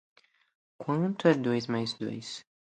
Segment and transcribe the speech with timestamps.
[0.81, 2.27] Quanto é dois mais dois?